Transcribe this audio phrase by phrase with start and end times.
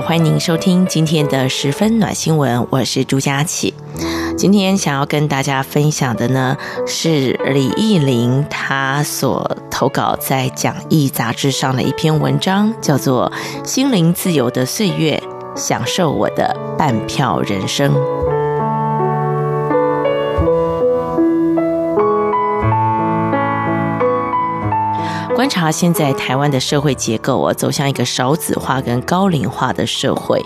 [0.00, 3.72] 欢迎您收听今天的十分暖新闻，我是朱佳琪。
[4.36, 13.32] 今天想要跟大家分享的呢，是李艺琳她所投稿在讲义杂志上的一篇文章，叫做
[13.68, 15.22] 《心灵自由的岁月，
[15.54, 17.92] 享受我的半票人生》。
[25.44, 30.42] 观察现在台湾的社会结构啊，走向一个少子化跟高龄化的社会。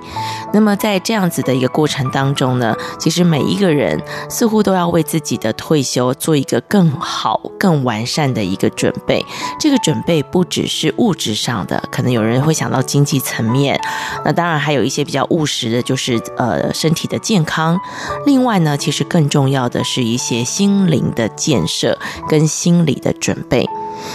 [0.52, 9.24] 那么在这样子的一个过程当中呢，其实每一个人似乎都要为自己的退休做一个更好、更完善的一个准备。
[9.60, 13.80] 这个准备不只是物质上的，可能有人会想到经济层面，
[14.24, 17.78] 那当然还有一些比较务实的，就是呃身体的健康。
[18.26, 21.96] 另外呢，其实更重要的是一些心灵的建设
[22.28, 23.64] 跟心理的准备。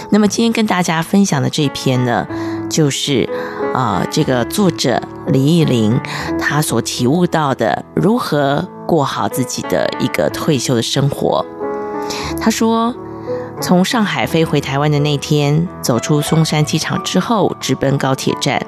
[0.09, 2.25] 那么今天跟大大家分享的这篇呢，
[2.67, 3.29] 就是
[3.75, 6.01] 啊、这个作者李义玲
[6.39, 11.45] 她所体悟到的如何过好自己的一个退休的生活。
[12.41, 12.95] 她说，
[13.61, 18.59] 从上海飞回台湾的那天，走出松山机场之后，直奔高铁站，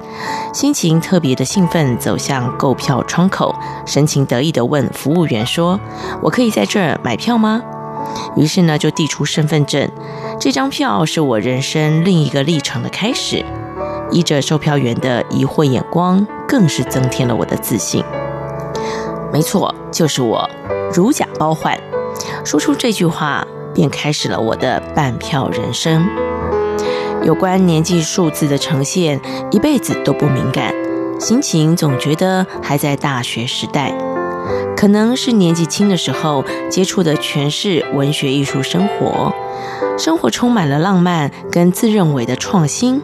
[0.53, 3.55] 心情特别的兴奋，走向购票窗口，
[3.87, 5.79] 神情得意地问服务员说
[6.21, 7.63] ：“我可以在这儿买票吗？”
[8.35, 9.89] 于是呢，就递出身份证。
[10.39, 13.43] 这张票是我人生另一个历程的开始。
[14.11, 18.03] 依着售票员的疑惑眼光，更是增添了我的自信。
[19.33, 20.47] 没错，就是我，
[20.93, 21.77] 如假包换。
[22.45, 26.07] 说出这句话，便开始了我的半票人生。
[27.23, 30.71] 有关年纪数字的呈现，一辈子都不敏感，
[31.19, 34.14] 心情总觉得还在大学时代。
[34.75, 39.33] 可能是年纪轻的时候接触的全是文学艺术生活，
[39.97, 43.01] 生活充满了浪漫跟自认为的创新，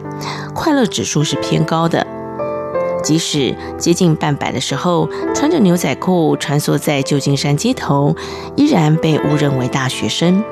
[0.53, 2.05] 快乐指数是偏高的。
[3.03, 8.15] 即使接近半百的时候，穿着牛仔裤穿梭在旧金山街头，
[8.55, 10.43] 依然被误认为大学生。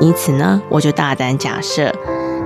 [0.00, 1.94] 因此呢，我就大胆假设，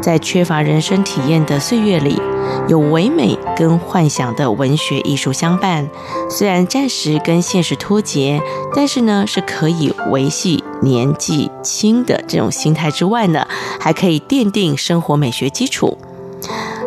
[0.01, 2.21] 在缺乏人生体验的岁月里。
[2.69, 5.89] 有唯美跟幻想的文学艺术相伴，
[6.29, 8.41] 虽然暂时跟现实脱节，
[8.75, 13.47] 但是呢是可以维系年纪轻的这种心态之外呢，
[13.81, 15.99] 还可以奠定生活美学基础，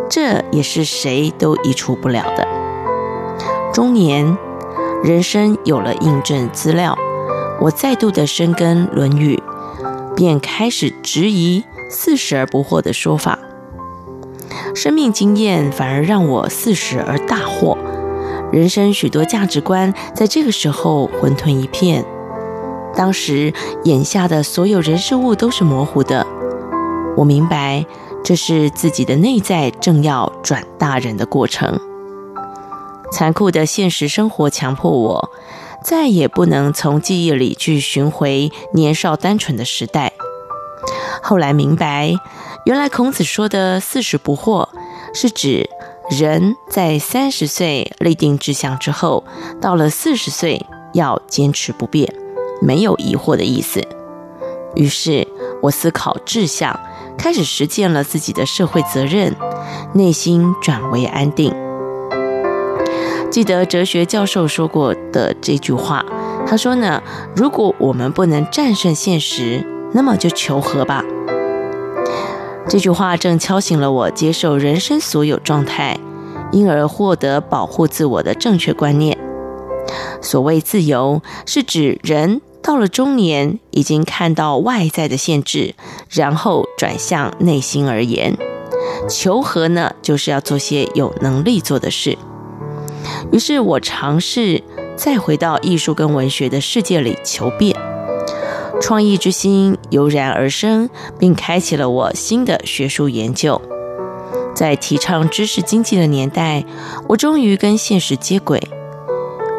[0.10, 2.48] 这也是谁都移除不了的。
[3.74, 4.38] 中年
[5.04, 6.98] 人生有了印证资料，
[7.60, 9.42] 我再度的深耕《论语》，
[10.16, 11.64] 便开始质疑
[11.94, 13.40] “四十而不惑”的说法。
[14.76, 17.78] 生命经验反而让我四十而大惑，
[18.52, 22.04] 人生许多价值观在这个时候混沌一片。
[22.96, 26.26] 当时眼下的所有人事物都是模糊的，
[27.16, 27.86] 我明白
[28.24, 31.80] 这是自己的内在正要转大人的过程。
[33.12, 35.30] 残酷的现实生活强迫我
[35.84, 40.14] 再也不能从记忆里去寻回年少单纯的时代。
[41.24, 42.14] 后来明白。
[42.66, 44.68] 原来孔子说的“四十不惑”，
[45.16, 45.70] 是指
[46.10, 49.24] 人在三十岁立定志向之后，
[49.60, 52.14] 到了四十岁要坚持不变，
[52.62, 53.82] 没有疑惑的意思。
[54.76, 55.28] 于是
[55.62, 56.80] 我思考志向，
[57.18, 59.36] 开始实践了自己的社会责任，
[59.94, 61.54] 内心转为安定。
[63.30, 66.06] 记得哲学教授说过的这句话，
[66.48, 67.02] 他说呢
[67.36, 71.04] ：“如果我们不能战胜现实，那么就求和吧。”
[72.68, 76.00] 这句话正敲醒了我接受人生所有状态，
[76.52, 79.18] 因而获得保护自我的正确观念。
[80.22, 85.76] 所谓自由，是指人到了中年，已经看到外在的限制，
[86.10, 88.38] 然后转向内心而言。
[89.10, 92.18] 求和呢，就是要做些有能力做的事。
[93.32, 94.64] 于是我尝试
[94.96, 97.93] 再回到艺术跟文学的世界里求变。
[98.84, 103.62] 创意之心油然而生，并开启了我新的学术研究。
[104.54, 106.66] 在提倡知识经济的年代，
[107.08, 108.62] 我终于跟现实接轨，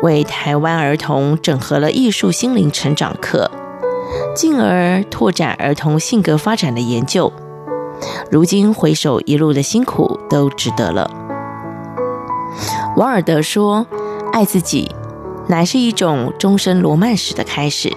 [0.03, 3.51] 为台湾儿童整合了艺术心灵成长课，
[4.37, 7.33] 进而拓展儿童性格发展的研究。
[8.31, 11.11] 如今回首一路的辛苦都值得了。
[12.99, 13.87] 王尔德说
[14.35, 14.95] ：“爱自己，
[15.49, 17.91] 乃是一种终身罗曼史的开始。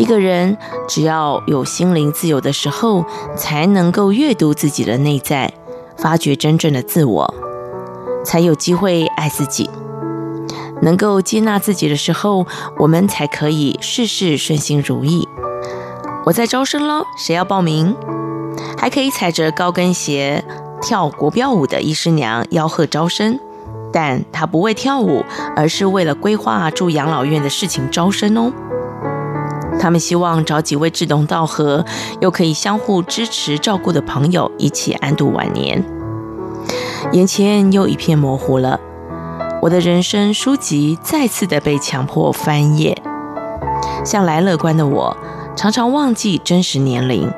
[0.00, 0.56] 一个人
[0.88, 3.04] 只要有心灵自由的时候，
[3.36, 5.52] 才能够阅读自己的内在，
[5.98, 7.34] 发掘真正的自我，
[8.24, 9.68] 才有机会爱自己。
[10.80, 12.46] 能够接纳自己的时候，
[12.78, 15.28] 我们才可以事事顺心如意。”
[16.24, 17.94] 我在招生喽，谁要报名？
[18.78, 20.42] 还可以踩着高跟鞋
[20.80, 23.38] 跳国标舞的医师娘吆喝招生，
[23.92, 25.22] 但她不为跳舞，
[25.54, 28.50] 而是为了规划住养老院的事情招生哦。
[29.80, 31.84] 他们希望找几位志同道合
[32.20, 35.82] 又可以相互支持照顾的朋友一起安度晚年。
[37.12, 38.78] 眼前又一片模糊了，
[39.62, 43.02] 我的人生书籍再次的被强迫翻页。
[44.04, 45.16] 向来乐观的我，
[45.56, 47.32] 常常忘记真实年龄，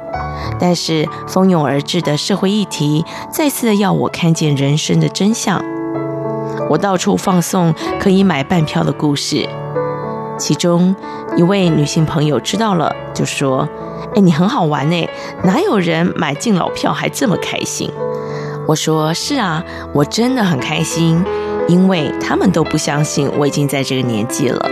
[0.58, 5.64] 但是蜂拥而至的社会议题再次的要我看见人生的真相。
[6.68, 9.48] 我到处放送可以买半票的故事，
[10.38, 10.94] 其中
[11.36, 13.68] 一位女性朋友知道了，就说
[14.14, 15.08] ：“哎，你很好玩呢，
[15.44, 17.90] 哪有人买敬老票还这么开心？”
[18.66, 19.62] 我说：“是啊，
[19.92, 21.22] 我真的很开心，
[21.68, 24.70] 因为他们都不相信我已经在这个年纪了。”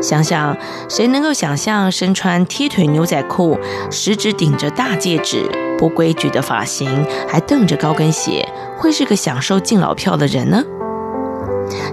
[0.00, 0.56] 想想，
[0.88, 3.58] 谁能够想象身穿贴腿牛仔裤、
[3.90, 5.44] 食指顶着大戒指、
[5.78, 10.62] 不规矩的发型，还蹬着高跟鞋，会是个享受敬老票的人呢？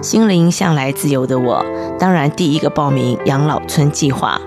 [0.02, 1.64] 心灵向来自由的我，
[1.98, 4.40] 当然第一个报名养老村计划，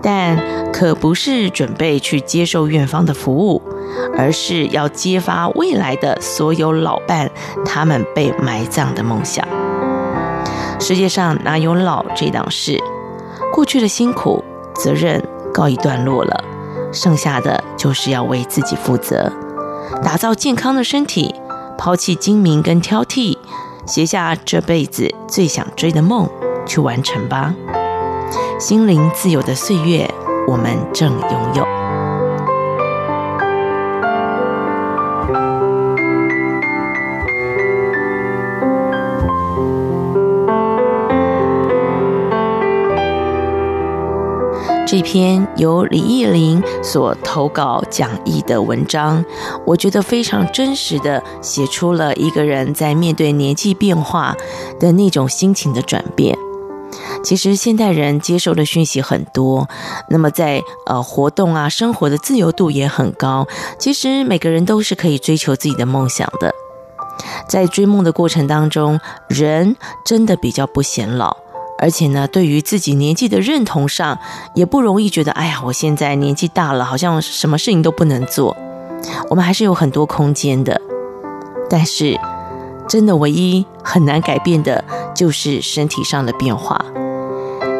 [0.00, 3.60] 但可不是准备去接受院方的服务，
[4.16, 7.28] 而是要揭发未来的所有老伴
[7.64, 9.44] 他们被埋葬的梦想。
[10.78, 12.80] 世界上哪有老这档事？
[13.52, 14.44] 过去的辛苦
[14.74, 15.20] 责任
[15.52, 16.44] 告一段落了，
[16.92, 19.32] 剩下的就是要为自己负责，
[20.04, 21.34] 打造健康的身体，
[21.76, 23.35] 抛弃精明跟挑剔，
[23.86, 26.28] 写下这辈子最想追的梦，
[26.66, 27.54] 去完成吧。
[28.58, 30.10] 心灵自由的岁月，
[30.48, 31.64] 我们正拥有。
[44.96, 49.22] 这篇由李义玲所投稿讲义的文章，
[49.66, 54.34] 我觉得非常真实的写出了一个人在面对年纪变化
[54.80, 56.38] 的那种心情的转变。
[57.22, 59.68] 其实现代人接受的讯息很多，
[60.08, 63.46] 那么在呃活动啊生活的自由度也很高。
[63.78, 66.54] 其实每个人都是可以追求自己的梦想的，
[67.46, 69.76] 在追梦的过程当中，人
[70.06, 71.36] 真的比较不显老。
[71.78, 74.18] 而且呢，对于自己年纪的认同上，
[74.54, 78.56] 也不容易觉得，哎呀，我现在年纪大了，好像什么事情都不能做。
[79.28, 80.80] 我们还是有很多空间的，
[81.68, 82.18] 但是
[82.88, 84.82] 真的唯一很难改变的，
[85.14, 86.82] 就是身体上的变化。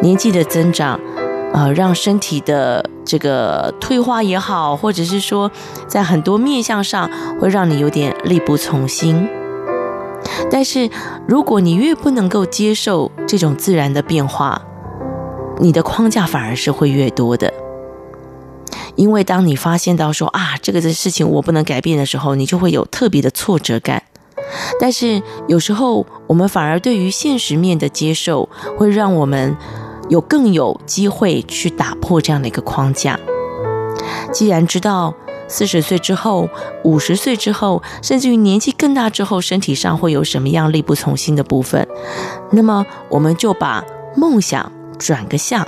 [0.01, 0.99] 年纪的增长，
[1.53, 5.51] 呃，让身体的这个退化也好，或者是说，
[5.87, 7.09] 在很多面相上，
[7.39, 9.27] 会让你有点力不从心。
[10.49, 10.89] 但是，
[11.27, 14.61] 如果你越不能够接受这种自然的变化，
[15.59, 17.53] 你的框架反而是会越多的。
[18.95, 24.03] 因为当你发现到说啊，这个的事情我不能改变的时候，你就会有特别的挫折感。
[24.79, 29.55] 但是有时候，我们反而对于现实面的接受，会让我们
[30.09, 33.19] 有更有机会去打破这样的一个框架。
[34.31, 35.13] 既然知道。
[35.47, 36.49] 四十岁之后，
[36.83, 41.87] 五十岁之后，甚至于年纪更大之后，身体上会有什么样力不从心的部分？
[42.51, 43.83] 那么，我们就把
[44.15, 45.65] 梦想转个向，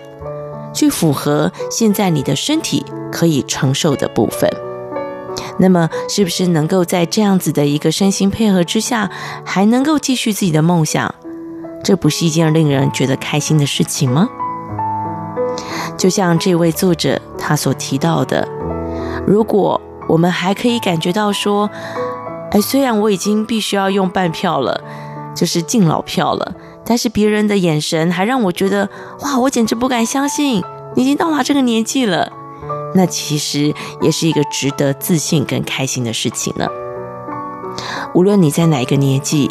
[0.74, 4.50] 去符合现在你的身体可以承受的部分。
[5.57, 9.09] 那么，是不是能够在这样子的一个身心配合之下，
[9.45, 11.15] 还能够继续自己的梦想？
[11.83, 14.27] 这不是一件令人觉得开心的事情吗？
[15.98, 18.58] 就像这位作者他所提到的。
[19.29, 21.69] 如果我们还可以感觉到说，
[22.50, 24.83] 哎，虽然我已经必须要用半票了，
[25.36, 28.89] 就是敬老票了，但是别人的眼神还让我觉得，
[29.21, 30.63] 哇，我简直不敢相信，
[30.95, 32.33] 你已经到达这个年纪了。
[32.95, 33.71] 那其实
[34.01, 36.67] 也是一个值得自信跟开心的事情呢。
[38.15, 39.48] 无论你在哪一个年纪，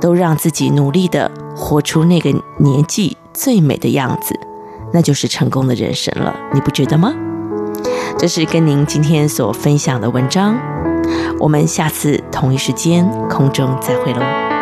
[0.00, 4.38] 都让自己努力的活出那个年纪最美的样子，
[4.92, 6.36] 那就是成功的人生了。
[6.54, 7.12] 你不觉得吗？
[8.18, 10.58] 这是跟您今天所分享的文章，
[11.38, 14.57] 我们下次同一时间空中再会喽。